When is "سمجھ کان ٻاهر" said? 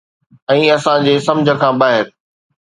1.27-2.05